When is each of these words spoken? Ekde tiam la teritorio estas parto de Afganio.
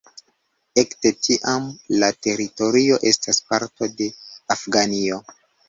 Ekde 0.81 1.11
tiam 1.27 1.67
la 2.05 2.09
teritorio 2.29 2.99
estas 3.13 3.43
parto 3.53 3.93
de 4.01 4.11
Afganio. 4.59 5.25